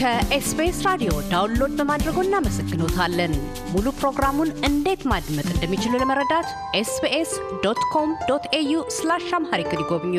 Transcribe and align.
ከኤስቢኤስ 0.00 0.78
ራዲዮ 0.86 1.10
download 1.30 1.72
በማድረጎ 1.78 2.18
እናመሰግኖታለን። 2.24 3.32
ሙሉ 3.72 3.86
ፕሮግራሙን 3.98 4.50
እንዴት 4.68 5.02
ማድመጥ 5.10 5.44
እንደሚችሉ 5.50 5.92
ለመረዳት 6.00 6.46
SBS 6.78 7.32
dot 7.64 7.80
com 7.92 8.10
dot 8.28 8.44
au 8.58 8.72
slash 8.96 9.26
Amharic 9.38 9.72
ይጎብኙ። 9.76 10.14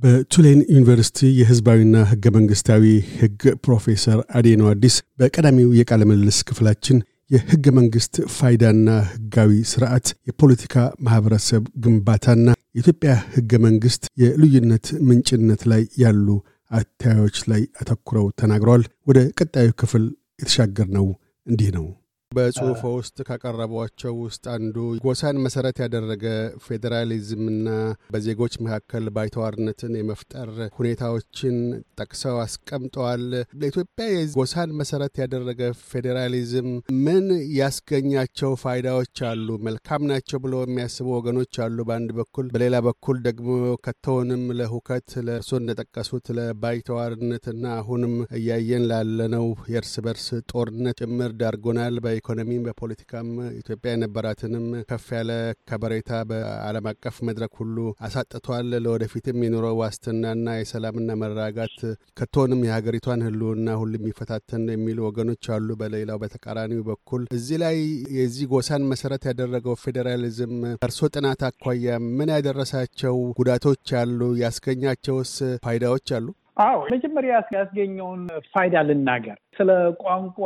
በቱሌን 0.00 0.60
ዩኒቨርሲቲ 0.72 1.30
የሕዝባዊና 1.38 2.02
ሕገ 2.10 2.32
መንግሥታዊ 2.36 2.84
ሕግ 3.16 3.40
ፕሮፌሰር 3.64 4.20
አዴኖ 4.38 4.68
አዲስ 4.72 4.98
በቀዳሚው 5.18 5.72
የቃለ 5.78 6.06
ምልልስ 6.10 6.38
ክፍላችን 6.50 7.00
የሕገ 7.30 7.66
መንግሥት 7.78 8.14
ፋይዳና 8.36 8.86
ሕጋዊ 9.08 9.50
ስርዓት፣ 9.70 10.06
የፖለቲካ 10.28 10.76
ማኅበረሰብ 11.06 11.64
ግንባታና 11.84 12.46
የኢትዮጵያ 12.74 13.14
ሕገ 13.34 13.52
መንግሥት 13.64 14.04
የልዩነት 14.22 14.86
ምንጭነት 15.08 15.64
ላይ 15.72 15.82
ያሉ 16.04 16.26
አታዮች 16.70 17.36
ላይ 17.50 17.62
አተኩረው 17.80 18.26
ተናግረዋል። 18.40 18.84
ወደ 19.06 19.18
ቀጣዩ 19.38 19.68
ክፍል 19.80 20.04
የተሻገር 20.40 20.88
ነው 20.90 21.06
እንዲህ 21.46 21.70
ነው። 21.76 21.86
በጽሁፎ 22.32 22.80
ውስጥ 22.96 23.18
ካቀረቧቸው 23.28 24.14
ውስጥ 24.22 24.42
አንዱ 24.54 24.74
ጎሳን 25.04 25.36
መሰረት 25.44 25.76
ያደረገ 25.82 26.24
ፌዴራሊዝምና 26.64 27.68
በዜጎች 28.14 28.54
መካከል 28.64 29.04
ባይተዋርነትን 29.14 29.92
የመፍጠር 29.98 30.50
ሁኔታዎችን 30.78 31.56
ጠቅሰው 32.00 32.36
አስቀምጠዋል። 32.42 33.22
ለኢትዮጵያ 33.60 34.08
የጎሳን 34.12 34.74
መሰረት 34.80 35.14
ያደረገ 35.22 35.62
ፌዴራሊዝም 35.88 36.68
ምን 37.06 37.24
ያስገኛቸው 37.58 38.52
ፋይዳዎች 38.62 39.16
አሉ? 39.30 39.56
መልካም 39.68 40.04
ናቸው 40.12 40.40
ብለው 40.44 40.62
የሚያስቡ 40.64 41.08
ወገኖች 41.16 41.54
አሉ 41.64 41.78
በአንድ 41.88 42.12
በኩል፣ 42.20 42.46
በሌላ 42.54 42.76
በኩል 42.88 43.18
ደግሞ 43.28 43.48
ከተውንም 43.84 44.44
ለሁከት 44.60 45.08
ለእርሶ 45.26 45.52
እንደጠቀሱት 45.60 46.28
ለባይተዋርነትና 46.38 47.64
አሁንም 47.78 48.14
እያየን 48.38 48.86
ላለነው 48.92 49.46
የእርስ 49.72 49.96
በርስ 50.06 50.28
ጦርነት 50.52 50.96
ጭምር 51.02 51.32
ዳርጎናል። 51.40 51.96
በኢኮኖሚም 52.18 52.62
በፖለቲካም 52.66 53.26
ኢትዮጵያ 53.58 53.90
የነበራትንም 53.92 54.64
ከፍ 54.88 55.04
ያለ 55.16 55.30
ከበሬታ 55.68 56.10
በዓለም 56.30 56.86
አቀፍ 56.90 57.16
መድረክ 57.28 57.52
ሁሉ 57.60 57.76
አሳጥቷል። 58.06 58.70
ለወደፊትም 58.84 59.38
የኑሮ 59.44 59.66
ዋስትናና 59.80 60.56
የሰላምና 60.58 61.16
መረጋጋት 61.22 61.76
ከቶንም 62.18 62.64
የሀገሪቷን 62.66 63.22
ሕልውና 63.26 63.76
ሁሉ 63.82 63.92
የሚፈታተን 64.00 64.64
የሚሉ 64.74 64.98
ወገኖች 65.08 65.46
አሉ። 65.56 65.68
በሌላው 65.80 66.20
በተቃራኒው 66.24 66.82
በኩል 66.90 67.22
እዚህ 67.38 67.60
ላይ 67.64 67.78
የዚህ 68.18 68.48
ጎሳን 68.52 68.88
መሰረት 68.92 69.24
ያደረገው 69.30 69.76
ፌዴራሊዝም 69.84 70.54
ከእርሶ 70.74 71.10
ጥናት 71.14 71.42
አኳያ 71.50 71.86
ምን 72.10 72.32
ያደረሳቸው 72.36 73.16
ጉዳቶች 73.40 73.66
አሉ? 74.02 74.20
ያስገኛቸውስ 74.44 75.34
ፋይዳዎች 75.64 76.08
አሉ? 76.18 76.26
አዎ 76.58 76.78
መጀመሪያ 76.92 77.32
ያስገኘውን 77.54 78.22
ፋይዳ 78.52 78.76
ልናገር። 78.88 79.36
ስለ 79.58 79.70
ቋንቋ 80.02 80.38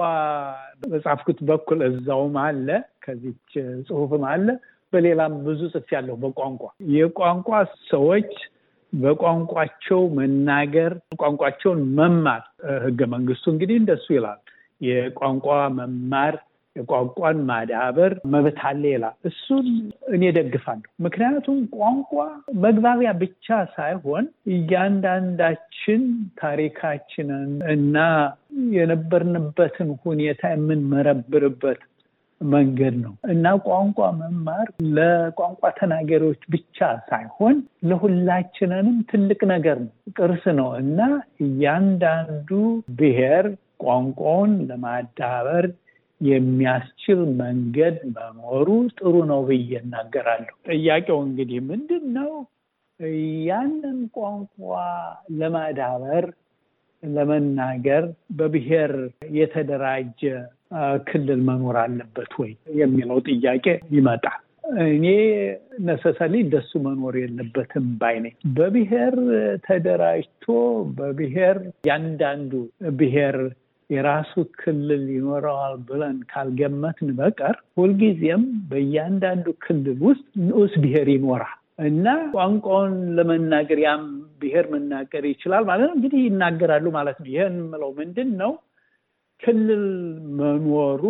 በጻፍኩት 0.85 1.39
በኩል 1.51 1.81
እዛውም 1.89 2.35
አለ፣ 2.43 2.69
ከዚች 3.05 3.53
ጽሁፍም 3.89 4.25
አለ፣ 4.33 4.47
በሌላም 4.93 5.35
ብዙ 5.47 5.61
ጽፌያለሁ። 5.75 6.17
በቋንቋ 6.25 6.63
የቋንቋ 6.95 7.51
ሰዎች 7.89 8.33
በቋንቋቸው 8.93 10.01
መናገር፣ 10.19 10.93
ቋንቋቸውን 11.21 11.81
መማር 11.99 12.43
ህገ 12.85 13.01
መንግስቱ 13.15 13.45
እንግዲህ 13.55 13.77
እንደሱ 13.81 14.07
ይላል። 14.17 14.41
የቋንቋ 14.81 15.47
መማር 15.79 16.35
የቋንቋን 16.77 17.39
ማዳበር 17.49 18.13
መብት 18.33 18.59
አለ 18.69 18.83
ይላል። 18.93 19.15
እሱን 19.31 19.67
እኔ 20.15 20.23
ደግፋለሁ። 20.37 20.89
ምክንያቱም 21.05 21.59
ቋንቋ 21.77 22.13
መግባቢያ 22.65 23.11
ብቻ 23.23 23.47
ሳይሆን 23.75 24.25
እያንዳንዳችን 24.55 26.03
ታሪካችንን 26.43 27.51
እና 27.75 27.97
የነበርንበትን 28.77 29.91
ሁኔታ 30.05 30.43
የምንመረብርበት 30.53 31.81
መንገድ 32.41 32.95
ነው 33.03 33.13
እና 33.33 33.47
ቋንቋ 33.67 33.99
መማር 34.21 34.67
ለቋንቋ 34.97 35.63
ተናጋሪዎች 35.77 36.43
ብቻ 36.51 36.79
ሳይሆን 37.09 37.57
ለሁላችንንም 37.89 38.97
ትልቅ 39.11 39.41
ነገር 39.53 39.77
ነው፣ 39.85 39.93
ቅርስ 40.19 40.45
ነው 40.59 40.71
እና 40.81 41.01
እያንዳንዱ 41.47 42.51
ብሔር 42.99 43.47
ቋንቋውን 43.85 44.53
ለማዳበር 44.69 45.67
የሚያስችል 46.23 47.21
መንገድ 47.41 47.97
መኖሩ 48.17 48.69
ጥሩ 48.99 49.15
ነው 49.31 49.41
ብዬ 49.49 49.73
እናገራለሁ። 49.81 50.55
ጥያቄው 50.71 51.19
እንግዲህ 51.27 51.61
ምንድን 51.71 52.05
ነው? 52.19 52.31
ያንን 53.47 53.99
ቋንቋ 54.17 54.57
ለማዳበር 55.39 56.27
ለመናገር 57.03 58.05
በብሔር 58.31 58.93
የተደራጀ 59.37 60.21
ክልል 61.09 61.41
መኖር 61.49 61.77
አለበት 61.83 62.33
ወይ 62.41 62.53
የሚለው 62.77 63.19
ጥያቄ 63.31 63.67
ይመጣል። 63.97 64.41
እኔ 64.87 65.07
ነሰሰሊ 65.87 66.35
እንደሱ 66.45 66.71
መኖር 66.85 67.15
የለበትም 67.21 67.87
ባይ 68.01 68.17
ነኝ። 68.25 68.35
በብሔር 68.57 69.15
ተደራጅቶ 69.67 70.47
በብሔር 70.99 71.59
ያንዳንዱ 71.89 72.53
ብሔር 72.99 73.37
የራሱ 73.93 74.33
ክልል 74.59 75.05
ይኖረዋል 75.15 75.75
ብለን 75.89 76.19
ካልገመትን 76.31 77.11
በቀር 77.19 77.57
ሁልጊዜም 77.77 78.43
በእያንዳንዱ 78.71 79.47
ክልል 79.65 79.99
ውስጥ 80.07 80.27
ንዑስ 80.45 80.75
ብሔር 80.85 81.09
ይኖራል 81.15 81.57
እና 81.85 82.07
ቋንቋውን 82.35 82.95
ለመናገር 83.17 83.79
ያም 83.85 84.03
ብሔር 84.41 84.67
መናገር 84.73 85.25
ይችላል 85.31 85.65
ማለት 85.71 85.87
ነው። 85.89 85.97
እንግዲህ 85.99 86.21
ይናገራሉ 86.27 86.87
ማለት 86.99 87.17
ነው። 87.23 87.29
ይህን 87.33 87.57
የምለው 87.61 87.91
ምንድን 87.99 88.31
ነው? 88.43 88.53
ክልል 89.43 89.85
መኖሩ 90.39 91.03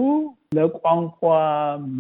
ለቋንቋ 0.57 1.21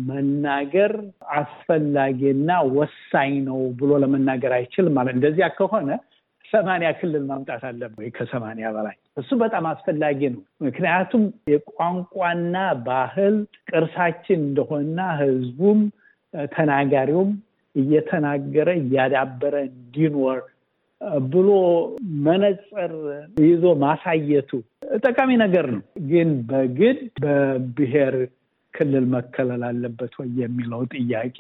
መናገር 0.08 0.92
አስፈላጊና 1.36 2.48
ወሳኝ 2.76 3.32
ነው 3.48 3.60
ብሎ 3.80 3.90
ለመናገር 4.02 4.52
አይችልም 4.58 4.96
ማለት 4.98 5.14
እንደዚያ 5.16 5.48
ከሆነ 5.58 5.90
ሰማንያ 6.52 6.88
ክልል 6.98 7.24
ማምጣት 7.28 7.62
አለብን 7.68 8.00
ወይ 8.00 8.10
ከሰማንያ 8.16 8.66
በላይ 8.76 8.96
እሱ 9.16 9.30
በጣም 9.42 9.64
አስፈላጊ 9.70 10.20
ነው። 10.34 10.42
ምክንያቱም 10.66 11.22
የቋንቋና 11.52 12.56
ባህል 12.86 13.36
ቅርሳችን 13.70 14.40
እንደሆና 14.42 14.98
ህዝቡም 15.20 15.80
ተናጋሪውም 16.52 17.30
እየተናገረ 17.76 18.68
እያዳበረ 18.80 19.54
እንዲኖር 19.68 20.38
ብሎ 21.30 21.48
መነጽር 22.26 22.92
ይዞ 23.44 23.64
ማሳየቱ 23.82 24.50
ጠቃሚ 25.02 25.30
ነገር 25.44 25.66
ነው። 25.74 25.82
ግን 26.10 26.28
በግድ 26.50 27.00
በብሔር 27.22 28.14
ክልል 28.74 29.06
መከለል 29.14 29.62
አለበት 29.68 30.12
ወይ 30.20 30.30
የሚለው 30.42 30.82
ጥያቄ 30.94 31.38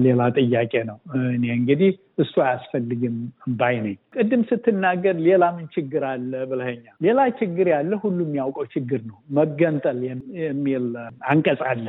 ሌላ 0.00 0.22
ጥያቄ 0.38 0.72
ነው። 0.86 0.96
እኔ 1.30 1.44
እንግዲህ 1.56 1.90
እሱ 2.18 2.34
አያስፈልግም 2.44 3.16
ባይ 3.58 3.76
ነኝ። 3.84 3.96
ቅድም 4.16 4.42
ስትናገር 4.48 5.16
ሌላ 5.26 5.44
ምን 5.56 5.66
ችግር 5.74 6.04
አለ 6.08 6.32
ብለኸኛል። 6.50 6.96
ሌላ 7.06 7.28
ችግር 7.40 7.68
ያለ 7.74 7.92
ሁሉም 8.04 8.30
ያውቀው 8.38 8.66
ችግር 8.74 9.00
ነው። 9.10 9.18
መገንጠል 9.38 10.00
የሚል 10.40 10.86
አንቀጽ 11.28 11.62
አለ። 11.70 11.86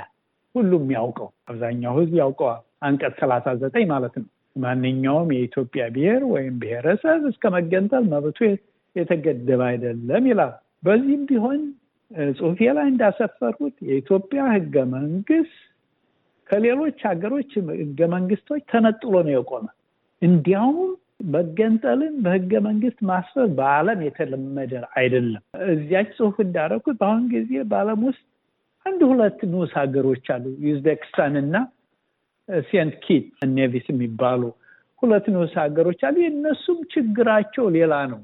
ሁሉም 0.56 0.86
ያውቀው 0.96 1.30
አብዛኛው 1.50 1.96
ህዝብ 2.00 2.14
ያውቀዋል። 2.22 2.62
አንቀጽ 2.84 3.16
ሰላሳ 3.22 3.48
ዘጠኝ 3.62 3.86
ማለት 3.92 4.16
ነው። 4.22 4.30
ማንኛውም 4.62 5.30
የኢትዮጵያ 5.36 5.84
ብሔር 5.96 6.22
ወይም 6.32 6.56
ብሔረሰብ 6.62 7.22
እስከ 7.30 7.52
መገንጠል 7.56 8.04
መብቱ 8.14 8.40
የተገደበ 8.96 9.62
አይደለም 9.72 10.24
ይላል። 10.30 10.54
በዚህም 10.86 11.24
ቢሆን 11.30 11.60
ጽሁፌ 12.38 12.60
ላይ 12.78 12.88
እንዳሰፈርኩት 12.92 13.76
የኢትዮጵያ 13.88 14.42
ህገ 14.54 14.76
መንግስት 14.94 15.58
ከሌሎች 16.50 17.00
ሀገሮች 17.10 17.52
ህገ 17.80 18.00
መንግስቶች 18.14 18.62
ተነጥሎ 18.72 19.14
ነው 19.26 19.34
የቆመ። 19.36 19.68
እንዲያውም 20.22 20.90
መገንጠልን 21.34 22.14
በህገ 22.24 22.52
መንግስት 22.68 23.00
ማስፈር 23.10 23.48
በዓለም 23.58 24.00
የተለመደ 24.06 24.72
አይደለም። 25.00 25.42
እዚያች 25.74 26.10
ጽሁፍ 26.18 26.38
እንዳደረኩት 26.46 26.98
በአሁን 27.02 27.26
ጊዜ 27.34 27.52
በዓለም 27.72 28.02
ውስጥ 28.10 28.24
አንድ 28.86 29.02
ሁለት 29.10 29.40
ንዑስ 29.50 29.72
ሀገሮች 29.80 30.26
አሉ። 30.36 30.46
ዩዝቤክስታን 30.68 31.36
እና 31.42 31.56
ሴንት 32.68 32.96
ኪትስ 33.04 33.26
ኔቪስ 33.54 33.88
የሚባሉ 33.92 34.42
ሁለት 35.04 35.26
ንዑስ 35.34 35.54
ሀገሮች 35.62 36.00
አሉ። 36.08 36.16
የእነሱም 36.24 36.80
ችግራቸው 36.94 37.66
ሌላ 37.76 37.94
ነው። 38.14 38.22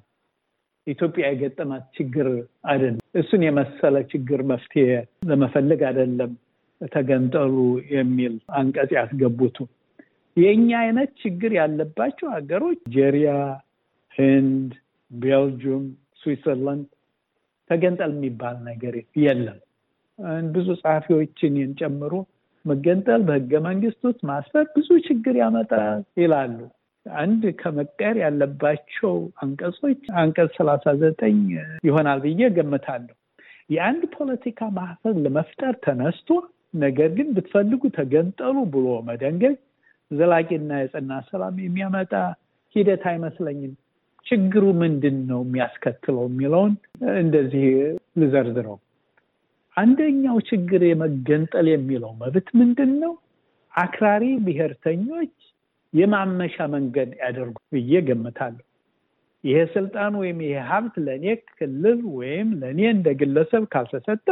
ኢትዮጵያ 0.88 1.26
የገጠማት 1.30 1.84
ችግር 1.98 2.28
አይደለም። 2.70 3.04
እሱን 3.20 3.44
የመሰለ 3.46 3.96
ችግር 4.12 4.40
መፍትሄ 4.52 4.88
ለመፈለግ 5.30 5.82
አይደለም 5.90 6.32
ተገንጠሉ 6.92 7.56
የሚል 7.92 8.34
አንቀጽ 8.56 8.90
ያስገቡቱ። 8.98 9.58
የእኛ 10.38 10.70
አይነት 10.80 11.12
ችግር 11.22 11.52
ያለባቸው 11.58 12.28
ሀገሮች 12.34 12.80
ጄሪያ፣ 12.96 13.30
ህንድ፣ 14.16 14.72
ቤልጅየም፣ 15.12 15.86
ስዊትዘርላንድ 16.22 16.88
ተገንጠል 17.70 18.12
የሚባል 18.16 18.58
ነገር 18.70 18.96
የለም። 19.22 19.60
ብዙ 20.56 20.68
ጸሐፊዎችን 20.82 21.56
ጨምሮ 21.80 22.14
መገንጠል 22.66 23.22
በህገ 23.28 23.54
መንግስት 23.68 24.02
ውስጥ 24.08 24.20
ማስፈር 24.30 24.66
ብዙ 24.76 24.90
ችግር 25.08 25.36
ያመጣል 25.42 26.02
ይላሉ። 26.20 26.58
አንድ 27.06 27.44
ከመቀየር 27.60 28.16
ያለባቸው 28.24 29.14
አንቀጾች 29.44 30.02
አንቀጽ 30.22 30.50
ሰላሳ 30.60 30.94
ዘጠኝ 31.02 31.40
ይሆናል 31.88 32.20
ብዬ 32.26 32.50
ገምታለሁ። 32.56 33.16
የአንድ 33.70 34.04
ፖለቲካ 34.16 34.60
ማህበር 34.78 35.14
ለመፍጠር 35.24 35.74
ተነስቶ 35.86 36.30
ነገር 36.80 37.10
ግን 37.18 37.28
ብትፈልጉ 37.36 37.82
ተገንጠሉ 37.98 38.58
ብሎ 38.74 38.88
መደንገግ 39.08 39.56
ዘላቂና 40.12 40.72
የጸና 40.80 41.12
ሰላም 41.30 41.56
የሚያመጣ 41.64 42.14
ሂደት 42.76 43.04
አይመስለኝም። 43.12 43.74
ችግሩ 44.26 44.64
ምንድን 44.82 45.18
ነው 45.30 45.40
የሚያስከትለው 45.46 46.26
የሚለውን 46.30 46.74
እንደዚህ 47.20 47.66
ልዘርዝረው። 48.22 48.78
አንደኛው 49.78 50.38
ችግር 50.50 50.82
የመገንጠል 50.90 51.68
የሚለው 51.72 52.12
መብት 52.22 52.48
ምንድን 52.60 52.92
ነው? 53.04 53.14
አክራሪ 53.74 54.24
ብሔርተኞች 54.46 55.34
የማመሻ 55.94 56.56
መንገድ 56.74 57.10
ያደርጉ 57.22 57.58
ብዬ 57.74 58.02
ገምታለሁ። 58.08 58.64
ይሄ 59.44 59.58
ስልጣን 59.74 60.14
ወይም 60.22 60.38
ይሄ 60.46 60.56
ሀብት 60.70 60.96
ለእኔ 61.06 61.26
ክልል 61.58 62.00
ወይም 62.18 62.48
ለእኔ 62.62 62.80
እንደ 62.94 63.08
ግለሰብ 63.20 63.64
ካልተሰጠ 63.74 64.28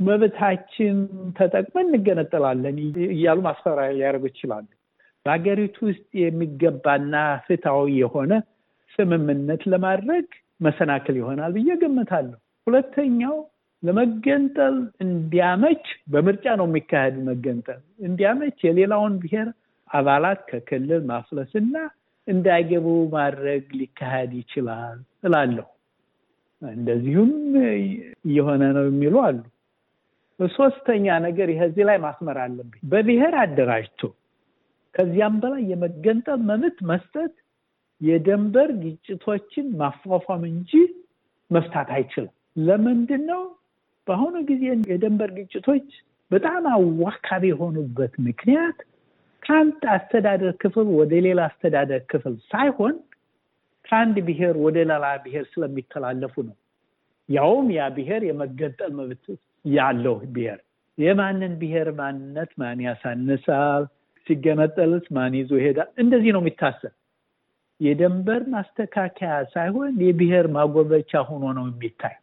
መብታችን 0.00 0.96
ተጠቅመን 1.36 1.86
እንገነጠላለን 1.90 2.76
እያሉ 3.14 3.38
ማስፈራሪያ 3.46 3.94
ሊያደርጉ 3.98 4.24
ይችላሉ። 4.30 4.66
በሀገሪቱ 5.26 5.76
ውስጥ 5.88 6.08
የሚገባና 6.22 7.14
ፍትሐዊ 7.46 7.92
የሆነ 8.02 8.32
ስምምነት 8.98 9.62
ለማድረግ 9.72 10.26
መሰናክል 10.60 11.16
ይሆናል 11.20 11.52
ብዬ 11.56 11.70
ገምታለሁ። 11.80 12.36
ሁለተኛው 12.66 13.36
ለመገንጠል 13.82 14.76
እንዲያመች 15.04 15.82
በምርጫ 16.12 16.44
ነው 16.60 16.66
የሚካሄድ 16.68 17.16
መገንጠል 17.28 17.80
እንዲያመች 18.06 18.58
የሌላውን 18.66 19.14
ብሔር 19.22 19.48
አባላት 19.90 20.40
ከክልል 20.50 21.02
ማፍለስና 21.10 21.74
እንዳይገቡ 22.28 22.86
ማድረግ 23.12 23.64
ሊካሄድ 23.80 24.32
ይችላል 24.40 24.96
እላለሁ። 25.26 25.66
እንደዚሁም 26.62 27.32
እየሆነ 28.26 28.62
ነው 28.76 28.84
የሚሉ 28.88 29.14
አሉ። 29.26 29.38
ሶስተኛ 30.40 31.06
ነገር 31.24 31.48
እዚህ 31.58 31.84
ላይ 31.88 31.98
ማስመር 31.98 32.38
አለብኝ። 32.42 32.80
በብሔር 32.84 33.34
አደራጅቶ 33.42 34.00
ከዚያም 34.94 35.34
በላይ 35.42 35.62
የመገንጠል 35.70 36.40
መብት 36.50 36.78
መስጠት 36.90 37.34
የደንበር 38.00 38.70
ግጭቶችን 38.82 39.66
ማፏፏም 39.78 40.42
እንጂ 40.50 40.72
መፍታት 41.50 41.88
አይችልም። 41.96 42.32
ለምንድን 42.66 43.22
ነው? 43.30 43.42
በአሁኑ 44.06 44.36
ጊዜ 44.50 44.62
የደንበር 44.90 45.30
ግጭቶች 45.38 45.88
በጣም 46.30 46.62
አዋካቢ 46.74 47.42
የሆኑበት 47.50 48.14
ምክንያት 48.26 48.78
ከአንድ 49.42 49.82
አስተዳደር 49.94 50.52
ክፍል 50.62 50.86
ወደ 50.98 51.12
ሌላ 51.26 51.40
አስተዳደር 51.48 52.00
ክፍል 52.10 52.34
ሳይሆን 52.48 52.94
ከአንድ 53.84 54.16
ብሔር 54.28 54.54
ወደ 54.64 54.76
ሌላ 54.84 55.08
ብሔር 55.24 55.44
ስለሚተላለፉ 55.52 56.34
ነው። 56.48 56.56
ያውም 57.28 57.68
ያ 57.76 57.84
ብሔር 57.96 58.22
የመገንጠል 58.28 58.90
መብት 58.98 59.24
ያለው 59.70 60.16
ብሔር 60.34 60.58
የማንን 60.98 61.54
ብሔር 61.60 61.88
ማንነት 61.98 62.50
ማን 62.60 62.78
ያሳንሳል፣ 62.84 63.82
ሲገነጠልስ 64.26 65.06
ማን 65.16 65.32
ይዞ 65.38 65.50
ይሄዳል፣ 65.60 65.88
እንደዚህ 66.02 66.30
ነው 66.34 66.42
የሚታሰብ። 66.42 66.92
የደንበር 67.80 68.42
ማስተካከያ 68.52 69.32
ሳይሆን 69.54 69.90
የብሔር 70.04 70.46
ማጎልበቻ 70.54 71.22
ሆኖ 71.28 71.44
ነው 71.58 71.64
የሚታይ። 71.70 72.14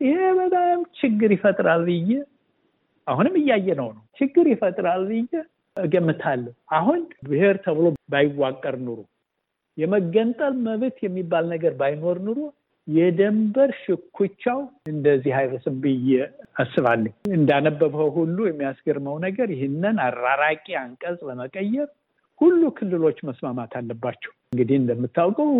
ይሄ 0.00 0.18
በጣም 0.40 0.80
ችግር 0.98 1.30
ይፈጥራል 1.36 1.82
ብዬ 1.88 2.10
አሁንም 3.06 3.34
እያየ 3.40 3.68
ነው 3.80 3.88
ነው 3.96 4.02
ችግር 4.18 4.46
ይፈጥራል 4.52 5.02
ብዬ 5.10 5.30
እገምታለሁ። 5.76 6.52
አሁን 6.76 7.00
ብሔር 7.28 7.56
ተብሎ 7.64 7.84
ባይዋቀር 8.12 8.76
ኑሮ 8.86 8.98
የመገንጠል 9.78 10.54
መብት 10.66 10.96
የሚባል 11.06 11.44
ነገር 11.54 11.72
ባይኖር 11.80 12.18
ኑሮ 12.26 12.38
የደንበር 12.88 13.70
ሽኩቻው 13.80 14.58
እንደዚህ 14.88 15.32
አይበስም 15.38 15.76
ብዬ 15.82 16.10
አስባለሁ። 16.58 17.12
እንዳነበበው 17.36 18.08
ሁሉ 18.16 18.38
የሚያስገርመው 18.46 19.16
ነገር 19.24 19.48
ይህንን 19.54 19.96
አራራቂ 20.06 20.66
አንቀጽ 20.82 21.18
ለመቀየር 21.28 21.88
ሁሉ 22.40 22.62
ክልሎች 22.78 23.18
መስማማት 23.28 23.72
አለባቸው። 23.78 24.32
እንግዲህ 24.48 24.76
እንደምታውቀው 24.80 25.50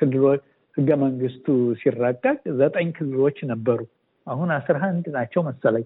ክልሎች 0.00 0.42
ህገ 0.76 0.90
መንግስቱ 1.02 1.46
ሲረቀቅ 1.80 2.38
ዘጠኝ 2.60 2.88
ክልሎች 2.98 3.38
ነበሩ። 3.50 3.80
አሁን 4.26 4.50
አስራ 4.56 4.76
አንድ 4.88 5.06
ናቸው 5.16 5.40
መሰለኝ። 5.48 5.84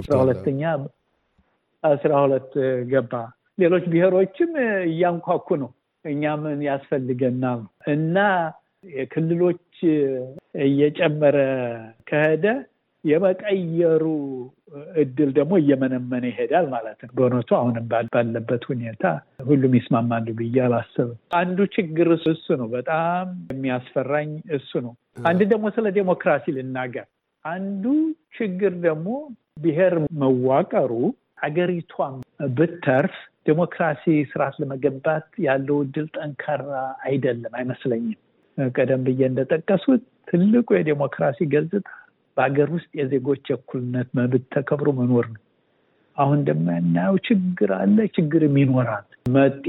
አስራ 0.00 0.16
ሁለተኛ 0.22 0.62
አስራ 1.84 2.12
ሁለት 2.24 2.52
ገባ። 2.92 3.12
ሌሎች 3.58 3.84
ብሔሮችም 3.92 4.52
እያንኳኩ 4.88 5.48
ነው። 5.62 5.70
እኛ 6.04 6.32
ምን 6.42 6.60
ያስፈልገናል 6.68 7.60
እና 7.92 8.16
የክልሎች 8.94 9.58
እየጨመረ 10.64 11.36
ከሄደ 12.08 12.46
የመቀየሩ 13.04 14.04
እድል 14.94 15.30
ደግሞ 15.38 15.54
እየመነመነ 15.60 16.24
ይሄዳል 16.30 16.66
ማለት 16.66 16.98
ነው። 17.04 17.10
በእውነቱ 17.16 17.50
አሁንም 17.58 17.84
ባለበት 18.12 18.62
ሁኔታ 18.70 19.02
ሁሉም 19.48 19.74
ይስማማሉ 19.78 20.26
ብዬ 20.38 20.56
አላስብም። 20.66 21.18
አንዱ 21.36 21.58
ችግር 21.76 22.08
እሱ 22.30 22.46
ነው። 22.60 22.68
በጣም 22.74 23.26
የሚያስፈራኝ 23.52 24.30
እሱ 24.58 24.72
ነው። 24.86 24.94
አንድ 25.24 25.42
ደግሞ 25.52 25.66
ስለ 25.76 25.92
ዴሞክራሲ 25.98 26.54
ልናገር። 26.56 27.06
አንዱ 27.44 27.84
ችግር 28.38 28.72
ደግሞ 28.86 29.08
ብሔር 29.60 29.94
መዋቀሩ 30.22 30.92
አገሪቷን 31.46 32.14
ብተርፍ 32.56 33.14
ዴሞክራሲ 33.48 34.04
ስርዓት 34.30 34.54
ለመገንባት 34.60 35.26
ያለው 35.46 35.78
እድል 35.84 36.06
ጠንካራ 36.16 36.70
አይደለም 37.06 37.52
አይመስለኝም። 37.58 38.20
ቀደም 38.74 39.02
ብዬ 39.06 39.20
እንደጠቀሱት 39.28 40.02
ትልቁ 40.28 40.68
የዴሞክራሲ 40.76 41.38
ገጽታ 41.52 41.88
በሀገር 42.36 42.68
ውስጥ 42.76 42.90
የዜጎች 43.00 43.46
እኩልነት 43.56 44.08
መብት 44.18 44.44
ተከብሮ 44.54 44.88
መኖር 44.98 45.26
ነው። 45.34 45.42
አሁን 46.16 46.36
እንደምናየው 46.40 47.16
ችግር 47.28 47.70
አለ፣ 47.78 47.96
ችግርም 48.16 48.56
ይኖራል። 48.60 49.06
መጤ 49.34 49.64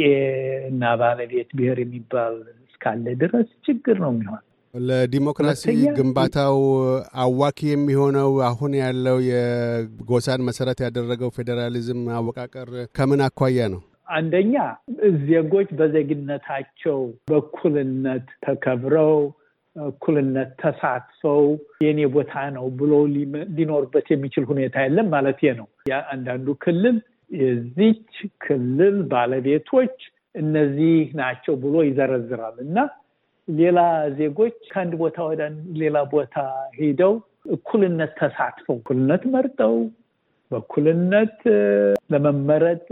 እና 0.69 0.83
ባለቤት 1.01 1.49
ብሔር 1.57 1.79
የሚባል 1.83 2.35
እስካለ 2.67 3.05
ድረስ 3.21 3.47
ችግር 3.67 3.97
ነው 4.03 4.11
የሚሆን። 4.13 4.43
ለዲሞክራሲ 4.73 5.63
ግንባታው 5.97 6.57
አዋኪ 7.23 7.59
የሚሆነው 7.69 8.31
አሁን 8.47 8.71
ያለው 8.81 9.17
የጎሳን 9.29 10.45
መሰረት 10.47 10.79
ያደረገው 10.85 11.29
ፌዴራሊዝም 11.37 12.01
አወቃቀር 12.17 12.69
ከምን 12.97 13.21
አኳያ 13.27 13.67
ነው? 13.73 13.81
አንደኛ 14.07 14.55
ዜጎች 15.27 15.69
በዜግነታቸው 15.77 16.99
በእኩልነት 17.29 18.27
ተከብረው 18.45 19.17
እኩልነት 19.75 20.49
ተሳትፈው 20.61 21.41
የኔ 21.85 22.01
ቦታ 22.13 22.33
ነው 22.57 22.65
ብሎ 22.79 22.91
ሊኖርበት 23.57 24.07
የሚችል 24.13 24.43
ሁኔታ 24.51 24.83
የለም 24.85 25.07
ማለት 25.15 25.41
ነው። 25.59 25.67
አንዳንዱ 26.11 26.47
ክልል 26.63 26.97
የዚች 27.37 28.13
ክልል 28.41 28.97
ባለቤቶች 29.11 29.95
እነዚህ 30.35 30.95
ናቸው 31.15 31.53
ብሎ 31.63 31.75
ይዘረዝራል 31.83 32.57
እና 32.65 32.77
ሌላ 33.47 33.79
ዜጎች 34.19 34.55
ከአንድ 34.71 34.93
ቦታ 35.01 35.17
ወደ 35.29 35.41
ሌላ 35.81 35.97
ቦታ 36.13 36.35
ሄደው 36.77 37.13
እኩልነት 37.55 38.11
ተሳትፈው 38.19 38.75
እኩልነት 38.79 39.23
መርጠው 39.33 39.75
በእኩልነት 40.51 41.37
እ፣ 41.51 41.59
ለመመረጥ 42.11 42.85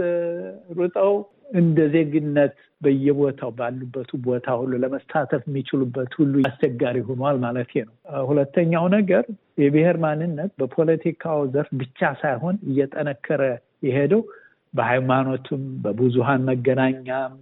ሩጠው 0.77 1.13
እንደ 1.53 1.79
ዜግነት 1.93 2.53
በየቦታው 2.81 3.51
ባሉበት 3.57 4.09
ቦታ 4.23 4.47
ሁሉ 4.59 4.71
ለመሳተፍ 4.83 5.43
የሚችሉበት 5.47 6.11
ሁሉ 6.17 6.33
አስቸጋሪ 6.49 6.97
ሆኗል 7.09 7.37
ማለት 7.43 7.71
ነው። 7.81 7.93
ሁለተኛው 8.29 8.85
ነገር 8.95 9.23
የብሔር 9.61 9.97
ማንነት 10.03 10.51
በፖለቲካው 10.59 11.39
ዘርፍ 11.53 11.69
ብቻ 11.81 12.11
ሳይሆን 12.21 12.55
እየጠነከረ 12.69 13.41
የሄደው 13.87 14.23
በሃይማኖቱም፣ 14.73 15.63
በብዙሃን 15.83 16.43
መገናኛም፣ 16.49 17.35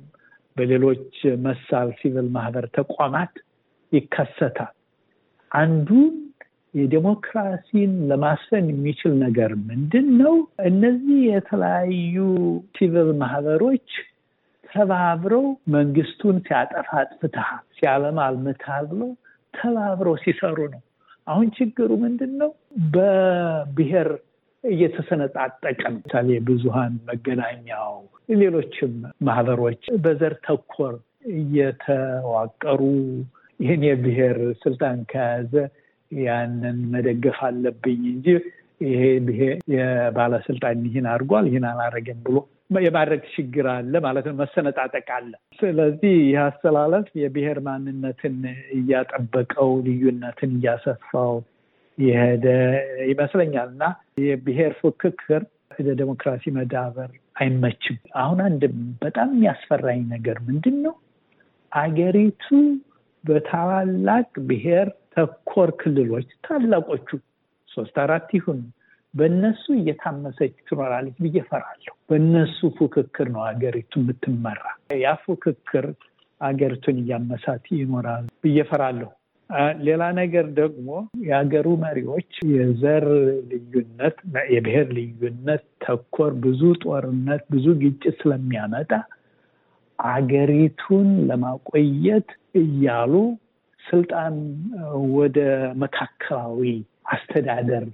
በሌሎች 0.58 1.16
መሳል 1.46 1.90
ሲቪል 2.00 2.28
ማህበር 2.34 2.66
ተቋማት 2.78 3.34
ይከሰታል። 3.92 4.74
አንዱን 5.52 6.12
የዴሞክራሲን 6.74 7.92
ለማስፈን 8.10 8.66
የሚችል 8.72 9.14
ነገር 9.24 9.52
ምንድን 9.68 10.08
ነው? 10.22 10.36
እነዚህ 10.66 11.18
የተለያዩ 11.30 12.16
ሲቪል 12.76 13.10
ማህበሮች 13.22 13.90
ተባብረው 14.66 15.46
መንግስቱን 15.76 16.38
ሲያጠፋ 16.46 16.90
አጥፍተሃል፣ 17.02 17.64
ሲያለማ 17.78 18.20
አልምተሃል 18.28 18.86
ብለው 18.92 19.12
ተባብረው 19.54 20.16
ሲሰሩ 20.24 20.58
ነው። 20.74 20.82
አሁን 21.28 21.48
ችግሩ 21.58 21.90
ምንድን 22.04 22.32
ነው? 22.42 22.52
በብሔር 22.96 24.10
እየተሰነጣጠቀ 24.64 25.82
ምሳሌ 25.96 26.30
ብዙሃን 26.48 26.96
መገናኛው፣ 27.08 27.94
ሌሎችም 28.34 28.94
ማህበሮች 29.28 29.84
በዘር 30.04 30.34
ተኮር 30.46 30.96
እየተዋቀሩ 31.36 32.82
ይህን 33.60 33.82
የብሔር 33.88 34.38
ስልጣን 34.64 35.00
ከያዘ 35.12 35.54
ያንን 36.22 36.80
መደገፍ 36.94 37.40
አለብኝ 37.48 38.02
እንጂ 38.14 38.28
ይሄ 38.82 39.02
ብሔር 39.26 39.58
የባለስልጣን 39.74 40.80
ይህን 40.88 41.08
አድርጓል 41.12 41.46
ይህን 41.50 41.66
አላረገም 41.70 42.20
ብሎ 42.26 42.38
የማድረግ 42.80 43.22
ችግር 43.34 43.66
አለ 43.70 43.94
ማለት 44.06 44.26
ነው። 44.28 44.36
መሰነጣጠቅ 44.40 45.08
አለ። 45.16 45.32
ስለዚህ 45.60 46.14
ይህ 46.24 46.38
አስተላለፍ 46.46 47.08
የብሔር 47.22 47.58
ማንነትን 47.66 48.38
እያጠበቀው 48.78 49.72
ልዩነትን 49.88 50.54
እያሰፋው 50.58 51.34
የሄደ 51.98 52.46
ይመስለኛል 53.10 53.70
እና 53.74 53.84
የብሔር 54.24 54.74
ፉክክር 54.82 55.42
ለዴሞክራሲ 55.80 56.44
መዳበር 56.56 57.10
አይመችም። 57.42 57.98
አሁን 58.16 58.40
አንድ 58.48 58.64
በጣም 59.04 59.30
የሚያስፈራኝ 59.34 60.02
ነገር 60.14 60.38
ምንድን 60.48 60.78
ነው? 60.86 60.96
አገሪቱ 61.72 62.46
በታላላቅ 63.24 64.30
ብሔር 64.48 64.88
ተኮር 65.16 65.70
ክልሎች 65.82 66.30
ታላቆቹ 66.46 67.10
ሶስት 67.70 67.96
አራት 68.04 68.30
ይሁን 68.38 68.60
በእነሱ 69.14 69.64
እየታመሰች 69.78 70.54
ትኖራለች 70.68 71.16
ብዬ 71.24 71.38
እፈራለሁ። 71.44 71.94
በእነሱ 72.10 72.60
ፉክክር 72.78 73.28
ነው 73.34 73.42
አገሪቱ 73.48 73.94
የምትመራ። 74.02 74.62
ያ 75.02 75.10
ፉክክር 75.24 75.86
አገሪቱን 76.42 77.00
እያመሳት 77.02 77.66
ይኖራል 77.80 78.24
ብዬ 78.44 78.58
እፈራለሁ። 78.66 79.10
ሌላ 79.86 80.04
ነገር 80.20 80.46
ደግሞ 80.60 80.88
የሀገሩ 81.24 81.68
መሪዎች 81.84 82.30
የዘር 82.52 83.06
ልዩነት፣ 83.50 84.18
የብሔር 84.54 84.88
ልዩነት 84.98 85.64
ተኮር 85.84 86.32
ብዙ 86.46 86.62
ጦርነት፣ 86.84 87.44
ብዙ 87.54 87.66
ግጭት 87.82 88.16
ስለሚያመጣ 88.22 88.92
አገሪቱን 90.00 91.10
ለማቆየት 91.28 92.30
እያሉ 92.56 93.14
ስልጣን 93.86 94.36
ወደ 95.18 95.38
መካከላዊ 95.84 96.62
አስተዳደር 97.14 97.86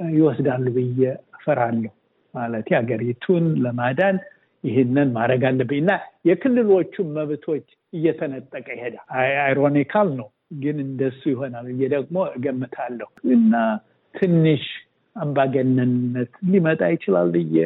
ይወስዳሉ 0.00 0.64
ብዬ 0.76 1.02
እፈራለሁ። 1.36 1.92
ማለት 2.34 2.68
ሀገሪቱን 2.76 3.46
ለማዳን 3.64 4.16
ይህንን 4.64 5.08
ማድረግ 5.16 5.42
አለብኝ 5.48 5.80
እና 5.82 5.92
የክልሎቹን 6.28 7.08
መብቶች 7.16 7.66
እየተነጠቀ 7.92 8.66
ይሄዳል። 8.76 9.06
አይሮኒካል 9.40 10.08
ነው 10.20 10.28
ግን 10.62 10.76
እንደሱ 10.84 11.22
ይሆናል 11.32 11.66
ብዬ 11.70 11.88
ደግሞ 11.94 12.16
እገምታለሁ 12.36 13.08
እና 13.34 13.54
ትንሽ 14.14 14.64
አምባገነንነት 15.16 16.32
ሊመጣ 16.50 16.82
ይችላል 16.94 17.28
ብዬ 17.36 17.56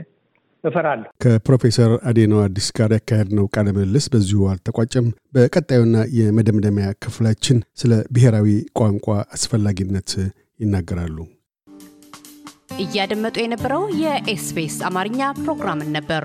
እፈራለሁ። 0.66 1.08
ከፕሮፌሰር 1.24 1.92
አዴኖ 2.08 2.34
አዲስ 2.44 2.68
ጋር 2.78 2.92
ያካሄድነው 2.96 3.46
ቃለ 3.54 3.66
ምልልስ 3.76 4.06
በዚሁ 4.12 4.48
አልተቋጨም። 4.52 5.06
በቀጣዩና 5.36 5.96
የመደምደሚያ 6.18 6.88
ክፍላችን 7.04 7.58
ስለ 7.82 7.92
ብሔራዊ 8.14 8.48
ቋንቋ 8.80 9.06
አስፈላጊነት 9.36 10.12
ይናገራሉ። 10.60 11.18
እያደመጡ 12.78 13.36
የነበረው 13.42 13.84
የኤስቢኤስ 14.00 14.78
አማርኛ 14.88 15.20
ፕሮግራምን 15.38 15.90
ነበር። 15.96 16.24